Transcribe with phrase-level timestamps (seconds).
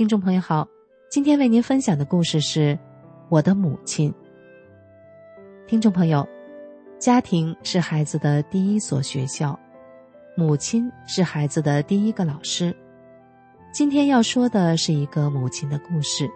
[0.00, 0.66] 听众朋友好，
[1.10, 2.74] 今天为您分享的故事是
[3.28, 4.10] 《我的母亲》。
[5.68, 6.26] 听众朋友，
[6.98, 9.60] 家庭是孩子的第一所学校，
[10.34, 12.74] 母亲是孩子的第一个老师。
[13.74, 16.26] 今天要说的是一个母亲的故事。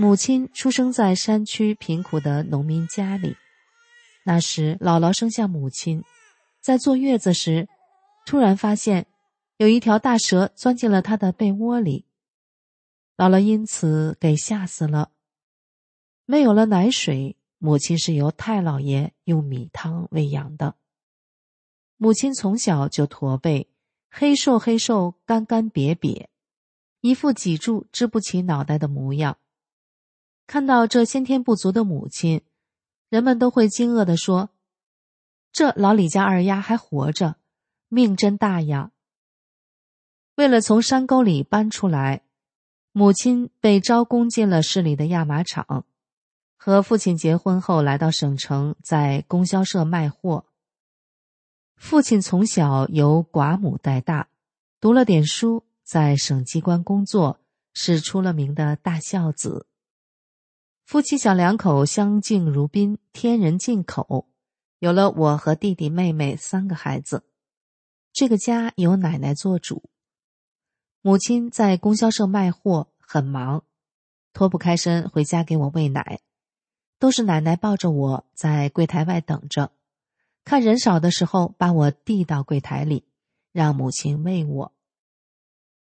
[0.00, 3.36] 母亲出生在山区贫苦的农民家里。
[4.24, 6.02] 那时，姥姥生下母亲，
[6.58, 7.68] 在坐月子时，
[8.24, 9.06] 突然发现
[9.58, 12.06] 有一条大蛇钻进了她的被窝里。
[13.18, 15.10] 姥姥因此给吓死了。
[16.24, 20.76] 没有了奶水，母亲是由太姥爷用米汤喂养的。
[21.98, 23.68] 母亲从小就驼背，
[24.08, 26.28] 黑瘦黑瘦，干干瘪瘪，
[27.02, 29.36] 一副脊柱支不起脑袋的模样。
[30.50, 32.40] 看到这先天不足的母亲，
[33.08, 34.50] 人们都会惊愕地说
[35.52, 37.36] ：“这老李家二丫还活着，
[37.86, 38.90] 命真大呀！”
[40.34, 42.22] 为了从山沟里搬出来，
[42.90, 45.86] 母亲被招工进了市里的压马厂。
[46.56, 50.46] 和父亲结婚后，来到省城，在供销社卖货。
[51.76, 54.26] 父亲从小由寡母带大，
[54.80, 57.38] 读了点书，在省机关工作，
[57.72, 59.68] 是出了名的大孝子。
[60.90, 64.26] 夫妻小两口相敬如宾，天人进口，
[64.80, 67.22] 有了我和弟弟妹妹三个孩子。
[68.12, 69.84] 这个家由奶奶做主，
[71.00, 73.62] 母亲在供销社卖货很忙，
[74.32, 76.18] 脱不开身回家给我喂奶，
[76.98, 79.70] 都是奶奶抱着我在柜台外等着，
[80.42, 83.06] 看人少的时候把我递到柜台里，
[83.52, 84.74] 让母亲喂我。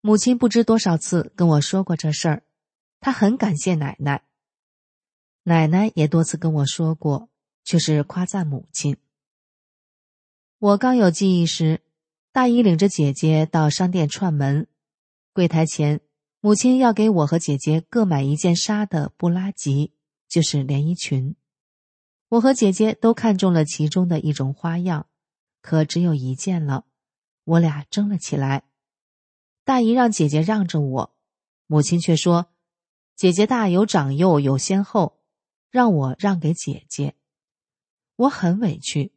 [0.01, 2.43] 母亲不知多少次跟我说过这事儿，
[2.99, 4.23] 她很感谢奶奶。
[5.47, 7.29] 奶奶也多次跟我说过，
[7.63, 8.97] 却是夸赞母亲。
[10.57, 11.81] 我刚有记忆时，
[12.31, 14.67] 大姨领着姐姐到商店串门，
[15.33, 16.01] 柜台前，
[16.39, 19.93] 母亲要给我和姐姐各买一件纱的布拉吉，
[20.27, 21.35] 就是连衣裙。
[22.29, 25.05] 我和姐姐都看中了其中的一种花样，
[25.61, 26.85] 可只有一件了，
[27.43, 28.63] 我俩争了起来。
[29.63, 31.15] 大姨让姐姐让着我，
[31.67, 32.47] 母亲却说
[33.15, 35.19] ：“姐姐大有长幼，有先后。”
[35.75, 37.15] 让我让给姐姐，
[38.15, 39.11] 我很委屈，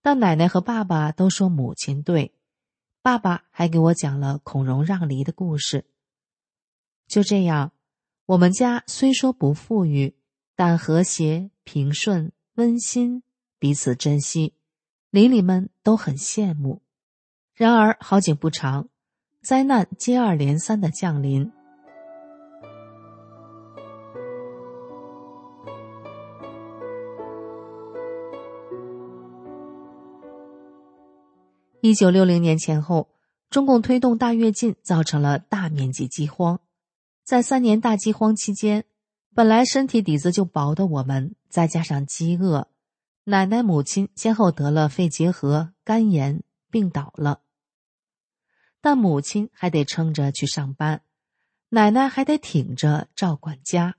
[0.00, 2.32] 但奶奶和爸爸都说母亲对，
[3.02, 5.84] 爸爸还给我讲了孔融让梨的故事。
[7.06, 7.72] 就这样，
[8.24, 10.16] 我们家虽说不富裕，
[10.56, 13.22] 但和谐、平顺、温馨，
[13.58, 14.54] 彼此珍惜，
[15.10, 16.80] 邻里们都很羡慕。
[17.52, 18.88] 然而好景不长，
[19.42, 21.52] 灾难接二连三的降临。
[31.82, 33.08] 一九六零年前后，
[33.48, 36.60] 中共推动大跃进，造成了大面积饥荒。
[37.24, 38.84] 在三年大饥荒期间，
[39.34, 42.68] 本来身体底子就薄的我们，再加上饥饿，
[43.24, 47.40] 奶奶、母亲先后得了肺结核、肝炎，病倒了。
[48.82, 51.00] 但母亲还得撑着去上班，
[51.70, 53.96] 奶奶还得挺着照管家。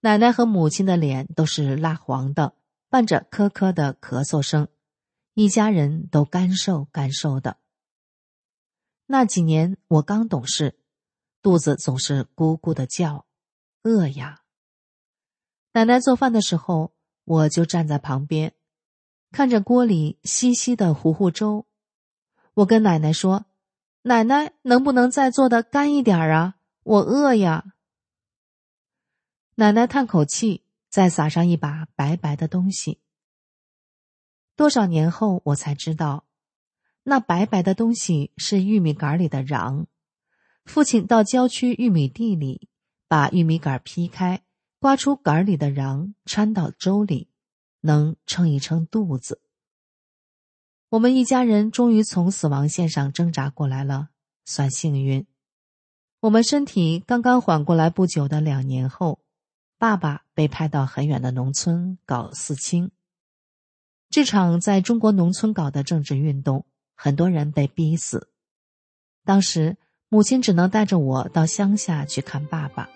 [0.00, 2.52] 奶奶和母亲的脸都是蜡黄的，
[2.90, 4.68] 伴着咳咳的咳嗽声。
[5.38, 7.58] 一家人都干瘦干瘦的。
[9.04, 10.78] 那几年我刚懂事，
[11.42, 13.26] 肚子总是咕咕的叫，
[13.82, 14.44] 饿呀。
[15.72, 18.54] 奶奶做饭的时候，我就站在旁边，
[19.30, 21.66] 看着锅里稀稀的糊糊粥。
[22.54, 23.44] 我跟奶奶说
[24.00, 26.54] ：“奶奶，能不能再做的干一点啊？
[26.82, 27.74] 我饿呀。”
[29.56, 33.02] 奶奶叹口气，再撒上一把白白的东西。
[34.56, 36.24] 多少年后，我才知道，
[37.02, 39.86] 那白白的东西是玉米杆里的瓤。
[40.64, 42.68] 父亲到郊区玉米地里，
[43.06, 44.42] 把玉米杆劈开，
[44.80, 47.28] 刮出杆里的瓤，掺到粥里，
[47.82, 49.42] 能撑一撑肚子。
[50.88, 54.08] 我们一家人终于从死亡线上挣扎过来了，
[54.46, 55.26] 算幸运。
[56.20, 59.20] 我们身体刚刚缓过来不久的两年后，
[59.76, 62.90] 爸爸被派到很远的农村搞四清。
[64.16, 66.64] 这场在中国农村搞的政治运动，
[66.94, 68.30] 很多人被逼死。
[69.26, 69.76] 当时，
[70.08, 72.88] 母亲只能带着我到乡下去看爸爸。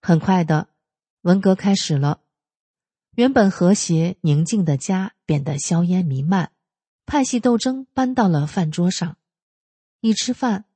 [0.00, 0.68] 很快的，
[1.22, 2.20] 文革开始了，
[3.16, 6.52] 原本和谐宁静的家变得硝烟弥漫，
[7.08, 9.16] 派系斗争搬到了饭桌上。
[10.00, 10.66] 一吃饭，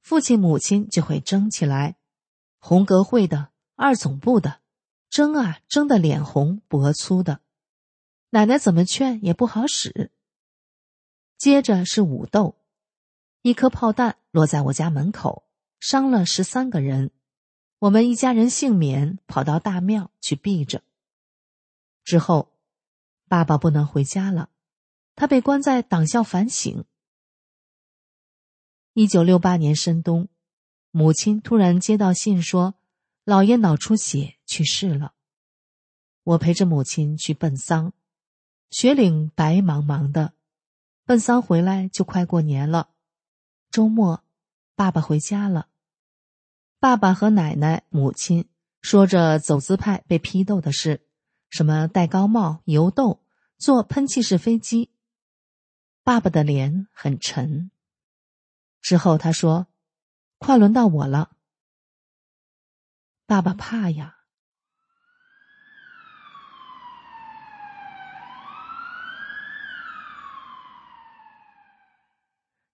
[0.00, 1.96] 父亲母亲就会争起来，
[2.60, 4.60] 红格会的、二总部的，
[5.08, 7.40] 争啊争得脸红脖粗的，
[8.30, 10.12] 奶奶怎么劝也不好使。
[11.36, 12.56] 接着是武斗，
[13.42, 15.44] 一颗炮弹落在我家门口，
[15.80, 17.10] 伤了十三个人，
[17.80, 20.84] 我们一家人幸免，跑到大庙去避着。
[22.04, 22.52] 之后，
[23.26, 24.50] 爸爸不能回家了，
[25.20, 26.86] 他被关在党校反省。
[28.94, 30.30] 一九六八年深冬，
[30.90, 32.76] 母亲突然接到信说，
[33.26, 35.12] 姥爷脑出血去世了。
[36.22, 37.92] 我陪着母亲去奔丧，
[38.70, 40.32] 雪岭白茫茫的，
[41.04, 42.88] 奔丧回来就快过年了。
[43.70, 44.24] 周末，
[44.74, 45.68] 爸爸回家了。
[46.78, 48.48] 爸爸和奶奶、母亲
[48.80, 51.02] 说着走资派被批斗的事，
[51.50, 53.20] 什么戴高帽、游斗、
[53.58, 54.88] 坐喷气式飞机。
[56.10, 57.70] 爸爸的脸很沉。
[58.82, 59.68] 之后，他说
[60.38, 61.36] ：“快轮到我了。”
[63.26, 64.16] 爸爸怕呀。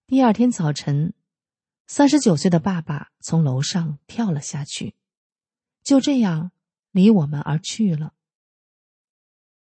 [0.06, 1.12] 第二天早晨，
[1.86, 4.94] 三十九岁的爸爸从楼上跳了下去，
[5.82, 6.52] 就这样
[6.90, 8.14] 离我们而去了。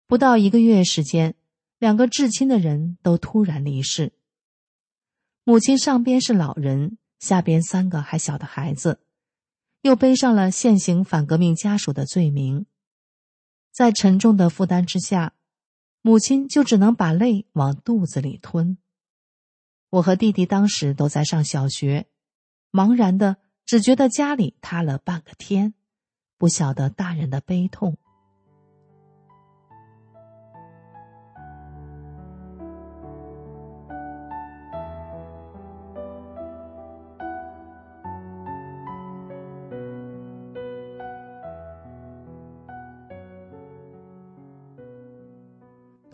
[0.06, 1.34] 不到一个月时间，
[1.78, 4.12] 两个至亲的人都突然离世。
[5.44, 9.00] 母亲上边是老人，下边三个还小的孩子，
[9.82, 12.66] 又背上了现行反革命家属的罪名，
[13.72, 15.34] 在沉重的负担之下，
[16.02, 18.76] 母亲就只能把泪往肚子里吞。
[19.90, 22.08] 我和弟弟当时都在上小学，
[22.70, 25.72] 茫然的只觉得家里塌了半个天，
[26.36, 27.96] 不晓得大人的悲痛。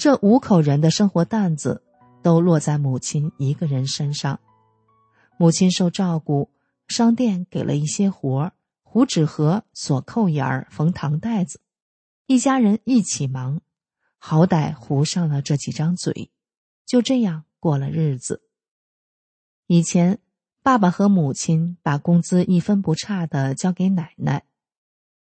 [0.05, 1.83] 这五口人的生活担子
[2.23, 4.39] 都落在母亲一个人身上，
[5.39, 6.51] 母亲受照顾，
[6.87, 8.53] 商店给了一些活儿，
[8.83, 11.63] 糊纸盒、锁扣眼儿、缝糖袋子，
[12.27, 13.63] 一家人一起忙，
[14.19, 16.31] 好歹糊上了这几张嘴，
[16.85, 18.43] 就这样过了日子。
[19.69, 20.19] 以前，
[20.63, 24.45] 爸爸和母亲把工资一分不差的交给奶奶，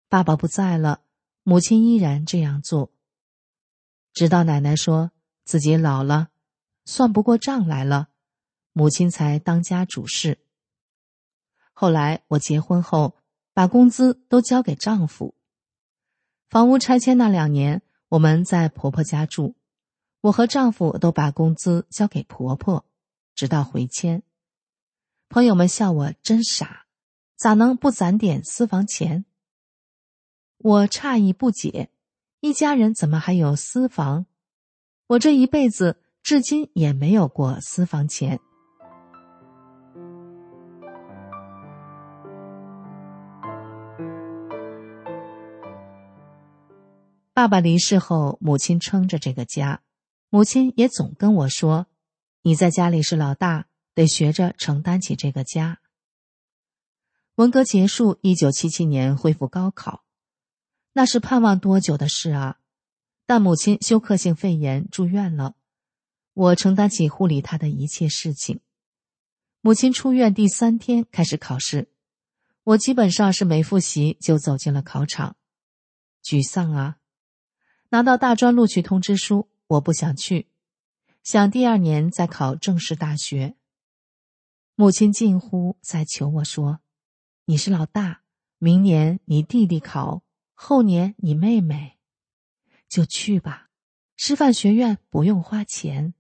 [0.08, 1.02] 爸爸不在了，
[1.44, 2.90] 母亲依然这样做。
[4.14, 5.12] 直到奶奶说
[5.46, 6.30] 自己老了，
[6.86, 8.10] 算不过账来了，
[8.74, 10.40] 母亲才当家主事。
[11.74, 13.16] 后来我结婚后，
[13.54, 15.36] 把工资都交给丈夫。
[16.50, 19.56] 房屋拆迁那两年，我们在婆婆家住，
[20.20, 22.86] 我和丈夫都把工资交给婆婆，
[23.34, 24.24] 直到回迁。
[25.30, 26.86] 朋友们笑我真傻，
[27.38, 29.26] 咋能不攒点私房钱？
[30.58, 31.90] 我诧异不解。
[32.44, 34.26] 一家人怎么还有私房？
[35.06, 38.40] 我这一辈子至今也没有过私房钱。
[47.32, 49.84] 爸爸离世后，母亲撑着这个家，
[50.32, 51.86] 母亲也总跟我说
[52.42, 55.80] ：“你在家里是老大，得学着承担起这个家。”
[57.38, 60.04] 文革结束，一九七七年恢复高考。
[60.94, 62.60] 那是盼望多久的事啊！
[63.26, 65.56] 但母亲休克性肺炎住院了，
[66.34, 68.60] 我承担起护理她的一切事情。
[69.62, 71.88] 母亲出院第三天开始考试，
[72.64, 75.38] 我基本上是没复习就走进了考场，
[76.24, 76.98] 沮丧啊！
[77.90, 80.48] 拿到大专录取通知书，我不想去，
[81.24, 83.56] 想第二年再考正式大学。
[84.76, 86.80] 母亲近乎在求我说
[87.46, 88.24] ：“你是老大，
[88.58, 90.24] 明年你弟弟考。”
[90.64, 91.98] 后年你妹妹，
[92.88, 93.72] 就去吧。
[94.16, 96.14] 师范学院不用花钱。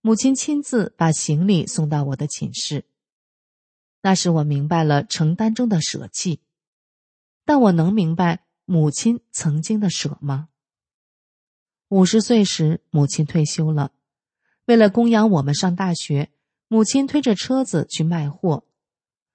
[0.00, 2.84] 母亲亲自把行李送到我的寝室。
[4.02, 6.40] 那时我明白了承担中的舍弃，
[7.44, 10.48] 但我能明白母亲曾经的舍吗？
[11.86, 13.92] 五十岁时，母亲退休了，
[14.64, 16.32] 为了供养我们上大学，
[16.66, 18.64] 母亲推着车子去卖货，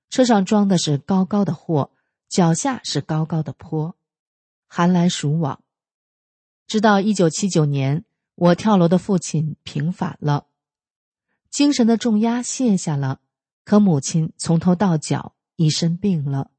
[0.09, 1.92] 车上装的是高高的货。
[2.33, 3.95] 脚下是高高的坡，
[4.67, 5.63] 寒来暑往。
[6.65, 10.47] 直到一九七九年，我跳楼的父亲平反了，
[11.51, 13.19] 精神的重压卸下了，
[13.63, 16.49] 可母亲从头到脚一身病了，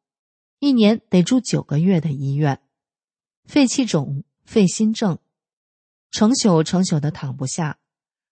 [0.61, 2.61] 一年得住九个月的医院。
[3.45, 5.19] 肺气肿、肺心症，
[6.13, 7.81] 成宿成宿的躺不下，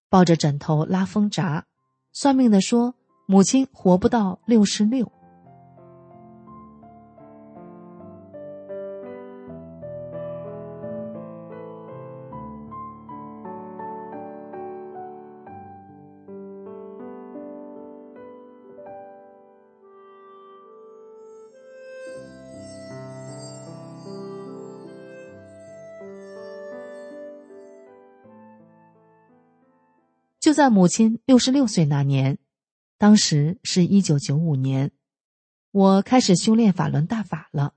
[0.08, 1.66] 抱着枕头拉风闸。
[2.12, 2.94] 算命的说，
[3.26, 5.10] 母亲活不到六十六。
[30.52, 32.36] 就在母亲六十六岁那年，
[32.98, 34.92] 当时是一九九五年，
[35.70, 37.72] 我开始修炼法轮大法了。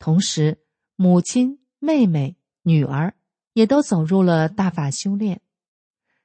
[0.00, 0.58] 同时，
[0.96, 3.14] 母亲、妹妹、女儿
[3.52, 5.40] 也都走入了大法修炼。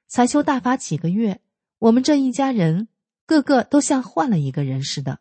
[0.08, 1.40] 才修大法几个月，
[1.78, 2.88] 我们这一家人
[3.24, 5.20] 个个都像换了一个人似的。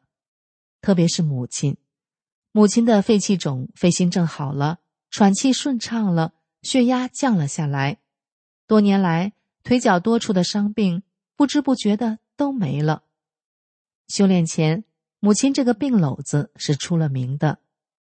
[0.82, 1.78] 特别是母亲，
[2.52, 4.80] 母亲的肺气肿、肺心症好了，
[5.12, 8.00] 喘气顺畅了，血压降了下来。
[8.66, 9.34] 多年来。
[9.66, 11.02] 腿脚多处的伤病，
[11.36, 13.02] 不知不觉的都没了。
[14.08, 14.84] 修炼前，
[15.20, 17.58] 母亲这个病篓子是出了名的，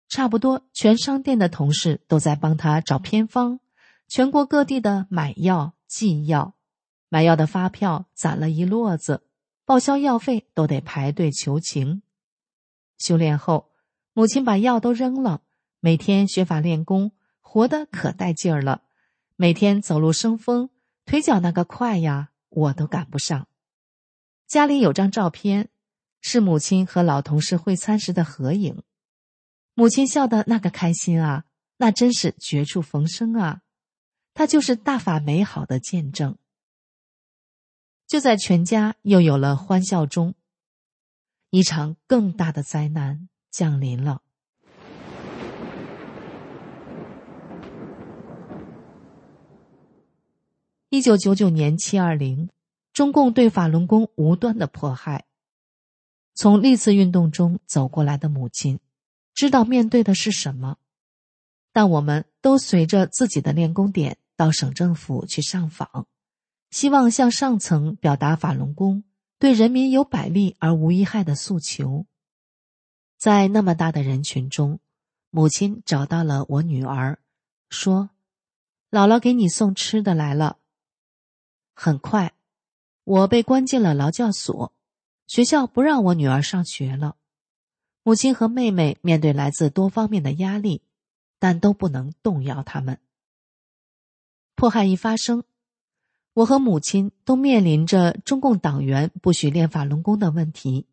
[0.08, 3.60] 差不多全商店的同事都在帮他找偏方，
[4.08, 6.54] 全国各地的买药寄药，
[7.10, 9.22] 买药的发票攒了一摞子，
[9.66, 12.00] 报销药费都得排队求情。
[12.96, 13.68] 修炼后，
[14.14, 15.42] 母亲把药都扔了，
[15.80, 17.12] 每天学法练功，
[17.42, 18.80] 活得可带劲儿了，
[19.36, 20.70] 每天走路生风。
[21.10, 23.48] 腿脚那个快呀，我都赶不上。
[24.46, 25.68] 家里有张照片，
[26.20, 28.84] 是母亲和老同事会餐时的合影。
[29.74, 31.46] 母亲笑的那个开心啊，
[31.78, 33.62] 那真是绝处逢生啊！
[34.34, 36.38] 她就是大法美好的见证。
[38.06, 40.36] 就在全家又有了欢笑中，
[41.50, 44.22] 一场更大的灾难降临了。
[50.92, 52.50] 一九九九年七二零，
[52.92, 55.24] 中共对法轮功无端的迫害。
[56.34, 58.80] 从历次运动中走过来的母亲，
[59.32, 60.78] 知道面对的是什么。
[61.72, 66.08] 但我们都随着自己的练功点到省政府去上访，
[66.72, 69.04] 希望向上层表达法轮功
[69.38, 72.04] 对人民有百利而无一害的诉求。
[73.16, 74.80] 在那么大的人群中，
[75.30, 77.20] 母亲找到了我女儿，
[77.68, 78.10] 说
[78.90, 80.56] ：“姥姥给你送吃的来了。”
[81.82, 82.34] 很快，
[83.04, 84.74] 我被关进了劳教所，
[85.26, 87.16] 学校不让我女儿上学了。
[88.02, 90.82] 母亲和妹妹面对来自多方面的压力，
[91.38, 93.00] 但都不能动摇他们。
[94.56, 95.44] 迫害一发生，
[96.34, 100.86] 我和母亲都面临着中共党员不许练法轮功的问题。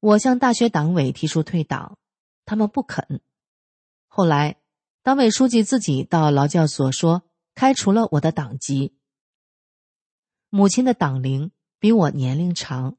[0.00, 1.98] 我向大学党委提出退党，
[2.46, 3.20] 他们不肯。
[4.08, 4.56] 后来，
[5.02, 7.24] 党委书记自己到劳教所说，
[7.54, 8.94] 开除了我的党籍。
[10.56, 12.96] 母亲的党龄比我年龄长，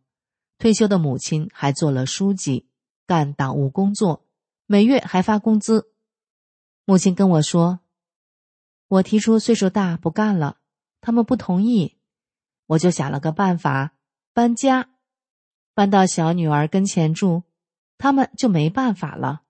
[0.58, 2.68] 退休的母亲还做了书记，
[3.08, 4.26] 干党务工作，
[4.66, 5.90] 每月还发工资。
[6.84, 7.80] 母亲跟我说
[8.90, 10.58] ：“我提出岁数大不干了，
[11.00, 11.96] 他们不同意，
[12.66, 13.94] 我就想了个办法，
[14.34, 14.90] 搬家，
[15.74, 17.44] 搬到小女儿跟前住，
[17.98, 19.44] 他们就没办法了。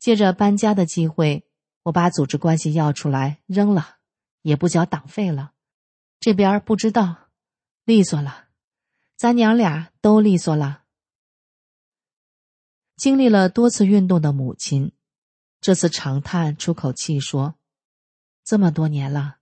[0.00, 1.46] 借着搬家的机会，
[1.84, 3.98] 我把组织关系要出来扔了，
[4.42, 5.52] 也不交党费了。”
[6.22, 7.30] 这边不知道，
[7.84, 8.46] 利索了，
[9.16, 10.84] 咱娘俩都利索了。
[12.94, 14.92] 经历了多次运动的母亲，
[15.60, 17.56] 这次长叹出口气说
[18.44, 19.38] ：“这么多年了，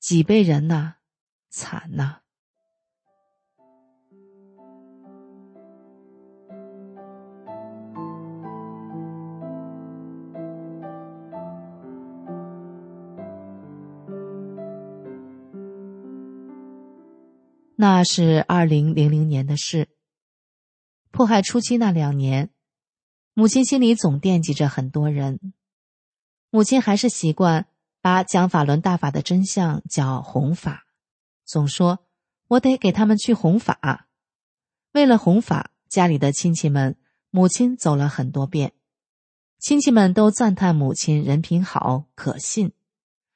[0.00, 0.96] 几辈人呐，
[1.50, 2.22] 惨呐。”
[17.86, 19.90] 那是二零零零年的事。
[21.10, 22.48] 迫害初期那两年，
[23.34, 25.52] 母亲心里总惦记着很多人。
[26.48, 27.66] 母亲还是习惯
[28.00, 30.86] 把讲法轮大法的真相叫弘法，
[31.44, 31.98] 总说
[32.48, 34.08] 我得给他们去弘法。
[34.92, 36.96] 为了弘法，家里的亲戚们，
[37.28, 38.72] 母亲走了很多遍。
[39.58, 42.72] 亲戚们都赞叹母亲人品好、可信，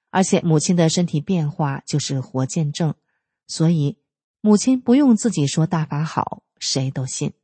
[0.08, 2.94] 而且母亲的身体变化就是活见证，
[3.46, 3.98] 所以。
[4.48, 7.34] 母亲不用自己说大法好，谁都信。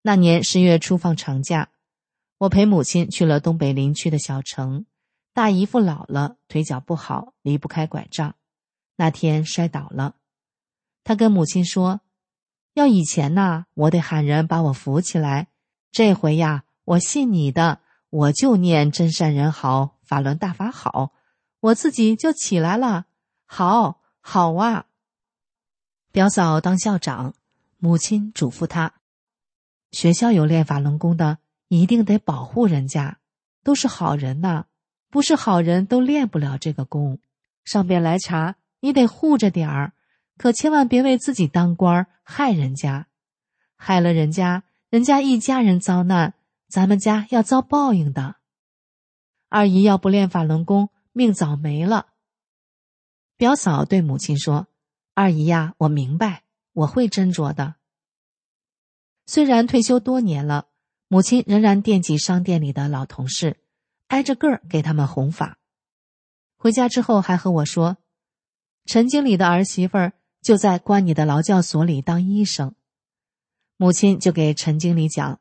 [0.00, 1.68] 那年十月初放长假，
[2.38, 4.86] 我陪母亲去了东北林区的小城。
[5.34, 8.36] 大姨夫老了，腿脚不好，离不开拐杖。
[8.96, 10.14] 那天摔倒了，
[11.04, 12.00] 他跟母亲说
[12.72, 15.48] ：“要以前呐，我得喊人把我扶起来。
[15.90, 21.12] 这回呀，我信你的，我就念真善人好，法轮大法好，
[21.60, 23.04] 我自己就起来了。
[23.44, 24.86] 好，好啊！
[26.12, 27.32] 表嫂当校长，
[27.78, 28.92] 母亲嘱咐他：
[29.92, 31.38] 学校有练法轮功的，
[31.68, 33.18] 一定得保护人家，
[33.64, 34.66] 都是好人呐，
[35.08, 37.18] 不是好人都练不了这个功。
[37.64, 39.94] 上边来查，你得护着点儿，
[40.36, 43.06] 可千万别为自己当官害人家，
[43.76, 46.34] 害了人家，人家一家人遭难，
[46.68, 48.36] 咱们家要遭报应的。
[49.48, 52.08] 二姨要不练法轮功，命早没了。
[53.38, 54.66] 表嫂对母亲说
[55.14, 57.74] ：“二姨呀，我明白，我会斟酌的。”
[59.26, 60.68] 虽然退休多年了，
[61.08, 63.58] 母亲仍然惦记商店里的老同事，
[64.08, 65.58] 挨着个儿给他们弘法。
[66.56, 67.98] 回家之后还和我说
[68.86, 72.74] ：“陈经理的儿媳妇儿就在关你的劳教所里当医生。”
[73.76, 75.40] 母亲就给陈经理讲：“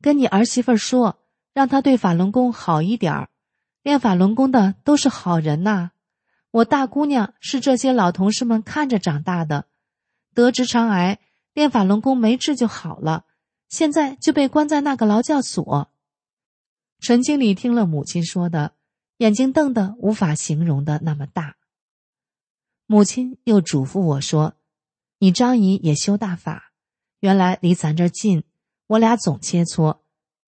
[0.00, 1.18] 跟你儿媳妇说，
[1.52, 3.28] 让她对法轮功好一点儿。”
[3.82, 5.90] 练法轮功的都是好人呐，
[6.52, 9.66] 我大姑娘是这些老同事们看着长大的，
[10.34, 11.18] 得直肠癌，
[11.54, 13.24] 练法轮功没治就好了，
[13.70, 15.90] 现在就被关在那个劳教所。
[17.00, 18.74] 陈经理听了母亲说的，
[19.16, 21.56] 眼睛瞪得无法形容的那么大。
[22.86, 24.54] 母亲又嘱咐我说
[25.18, 26.72] ：“你张姨也修大法，
[27.20, 28.44] 原来离咱这近，
[28.88, 30.00] 我俩总切磋，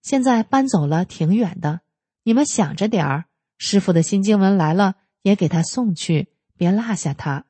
[0.03, 1.81] 现在搬走了，挺远的。”
[2.25, 3.25] 你们想着点儿，
[3.57, 7.47] 师傅的新经文来了，也给他送去，别落下他。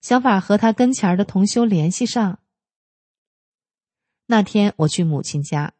[0.00, 2.40] 想法和他跟前的同修联系上。
[4.26, 5.72] 那天我去母亲家，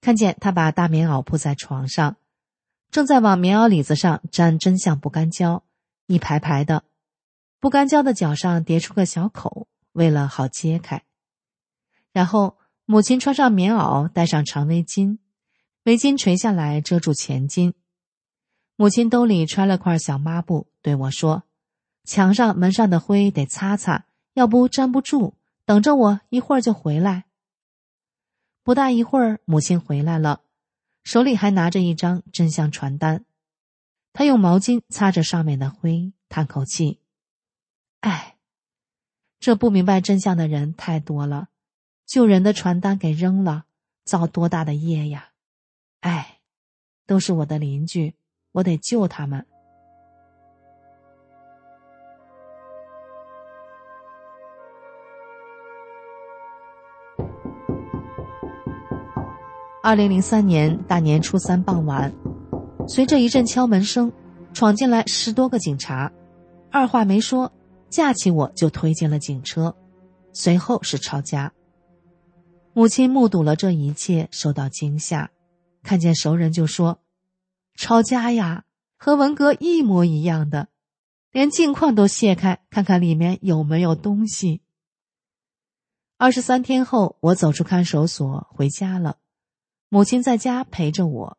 [0.00, 2.16] 看见他把大棉袄铺在床上，
[2.92, 5.64] 正在往棉袄里子上粘真相不干胶，
[6.06, 6.84] 一排排的，
[7.58, 11.02] 不干胶的角上叠出个小口，为了好揭开。
[12.12, 15.18] 然后母亲穿上棉袄，戴上长围巾。
[15.84, 17.74] 围巾垂下来遮住前襟，
[18.80, 21.42] 母亲兜里揣了块小抹布，对我说
[22.04, 25.34] ：“墙上门上的灰得擦擦，要不粘不住。
[25.66, 27.26] 等着我，一会儿就回来。”
[28.64, 30.40] 不大一会儿，母亲回来了，
[31.04, 33.26] 手里还拿着一张真相传单。
[34.14, 37.00] 她用毛巾擦着上面的灰，叹口气
[38.00, 38.38] ：“哎，
[39.38, 41.48] 这不明白真相的人太多了，
[42.06, 43.66] 救人的传单给扔了，
[44.04, 45.32] 造多大的业呀！”
[46.00, 46.40] 哎，
[47.04, 48.14] 都是我的邻居，
[48.52, 49.44] 我得救他们。
[59.82, 62.12] 二零零三年大年初三傍晚，
[62.86, 64.12] 随着一阵敲门声，
[64.52, 66.12] 闯进来十多个警察，
[66.70, 67.50] 二话没说，
[67.88, 69.74] 架起我就推进了警车，
[70.34, 71.50] 随后是抄家。
[72.74, 75.30] 母亲目睹了这一切，受到惊吓。
[75.82, 76.98] 看见熟人就说
[77.80, 78.66] ：“抄家呀，
[78.98, 80.68] 和文革一模一样的，
[81.30, 84.60] 连镜框都卸开，看看里面有没有东西。”
[86.18, 89.16] 二十三天后，我走出看守所回家了，
[89.88, 91.38] 母亲在家陪着我。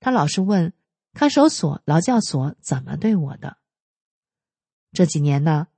[0.00, 0.72] 她老是问
[1.12, 3.58] 看守所、劳教所怎么对我的。
[4.92, 5.68] 这几年呢，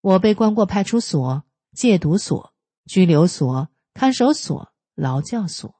[0.00, 2.52] 我被关过派出所、戒毒所、
[2.84, 5.76] 拘留所、看守所、劳教所。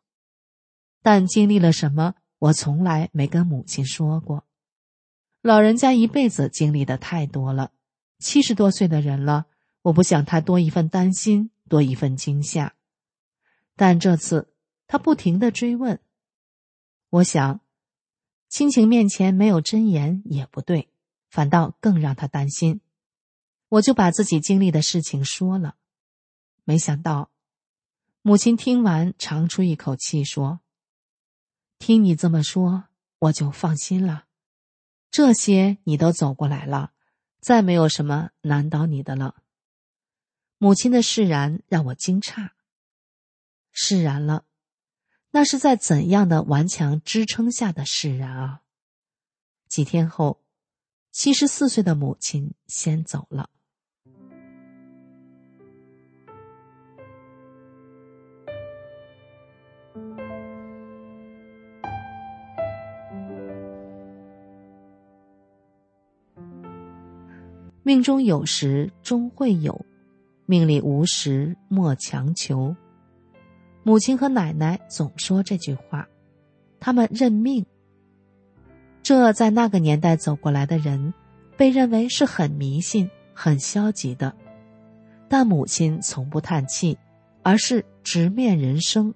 [1.03, 4.45] 但经历了什么，我从来没跟母亲说过。
[5.41, 7.73] 老人家一辈子经历的太多了，
[8.19, 9.47] 七十多岁的人了，
[9.83, 12.75] 我不想他多一份担心，多一份惊吓。
[13.77, 14.53] 但这次
[14.87, 16.01] 他不停的追问，
[17.11, 17.61] 我想，
[18.49, 20.89] 亲情面前没有真言也不对，
[21.31, 22.81] 反倒更让他担心。
[23.69, 25.77] 我就把自己经历的事情说了，
[26.65, 27.31] 没想到，
[28.23, 30.61] 母亲听完长出一口气说。
[31.79, 32.85] 听你这么说，
[33.19, 34.25] 我就放心了。
[35.11, 36.93] 这些你都走过来了，
[37.41, 39.37] 再没有什么难倒你的了。
[40.59, 42.51] 母亲的释然让我惊诧。
[43.73, 44.47] 释然了，
[45.31, 48.63] 那是在怎样的顽强支撑下的释然啊？
[49.69, 50.43] 几天后，
[51.13, 53.51] 七十四岁的母亲先走了。
[67.87, 69.87] 命中有时终会有，
[70.45, 72.75] 命里无时莫强求。
[73.85, 76.09] 母亲和奶奶总说这句话，
[76.81, 77.65] 他们认命。
[79.05, 81.15] 这在那个年代走过来的人，
[81.57, 84.35] 被认为是很迷信、很消极的。
[85.29, 86.99] 但母亲从不叹气，
[87.45, 89.15] 而是直面人生。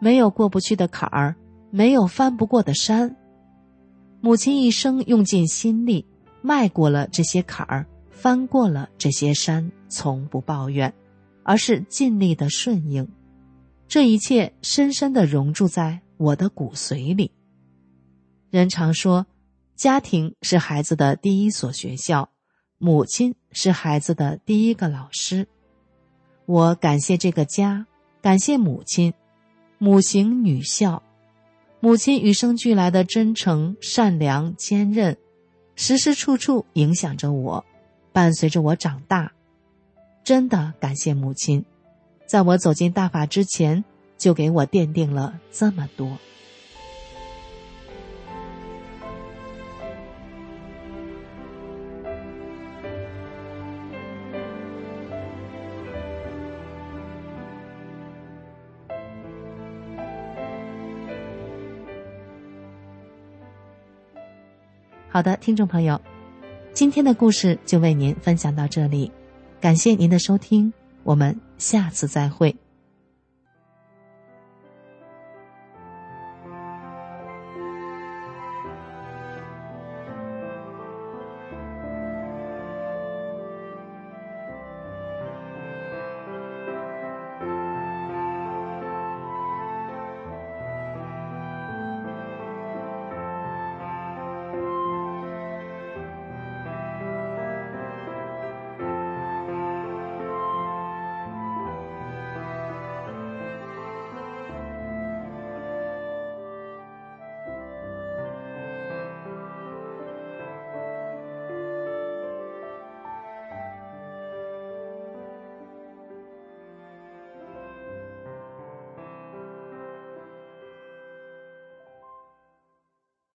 [0.00, 1.36] 没有过不去的坎儿，
[1.70, 3.14] 没有翻不过的山。
[4.20, 6.04] 母亲一生用尽心力，
[6.42, 10.92] 迈过了这些坎儿，翻过了这些山，从不抱怨，
[11.42, 13.08] 而是尽力的顺应。
[13.88, 17.32] 这一切深深的融入在我的骨髓里。
[18.50, 19.26] 人常说，
[19.76, 22.30] 家庭是孩子的第一所学校，
[22.78, 25.46] 母亲是孩子的第一个老师。
[26.46, 27.86] 我感谢这个家，
[28.20, 29.12] 感谢母亲，
[29.78, 31.02] 母行女孝。
[31.80, 35.16] 母亲与生俱来的真诚、善良、坚韧，
[35.82, 37.64] 时时处处影响着我，
[38.12, 39.32] 伴随着我长大。
[40.22, 41.64] 真的感谢母亲，
[42.26, 43.82] 在我走进大法之前，
[44.18, 46.18] 就给我奠定了这么多。
[65.12, 66.00] 好的，听众朋友，
[66.72, 69.10] 今天的故事就为您分享到这里，
[69.60, 72.54] 感谢您的收听，我们下次再会。